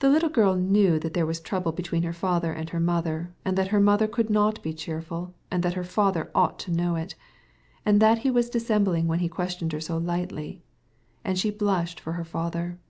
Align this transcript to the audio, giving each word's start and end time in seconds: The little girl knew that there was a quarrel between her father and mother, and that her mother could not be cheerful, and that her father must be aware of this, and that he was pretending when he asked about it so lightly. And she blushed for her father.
The 0.00 0.08
little 0.08 0.28
girl 0.28 0.56
knew 0.56 0.98
that 0.98 1.14
there 1.14 1.24
was 1.24 1.38
a 1.38 1.42
quarrel 1.44 1.70
between 1.70 2.02
her 2.02 2.12
father 2.12 2.50
and 2.52 2.68
mother, 2.84 3.32
and 3.44 3.56
that 3.56 3.68
her 3.68 3.78
mother 3.78 4.08
could 4.08 4.28
not 4.28 4.60
be 4.60 4.74
cheerful, 4.74 5.34
and 5.52 5.62
that 5.62 5.74
her 5.74 5.84
father 5.84 6.28
must 6.34 6.66
be 6.66 6.72
aware 6.82 6.90
of 7.00 7.10
this, 7.10 7.14
and 7.84 8.02
that 8.02 8.18
he 8.26 8.30
was 8.32 8.50
pretending 8.50 9.06
when 9.06 9.20
he 9.20 9.30
asked 9.38 9.62
about 9.62 9.74
it 9.74 9.82
so 9.84 9.98
lightly. 9.98 10.64
And 11.24 11.38
she 11.38 11.50
blushed 11.52 12.00
for 12.00 12.14
her 12.14 12.24
father. 12.24 12.80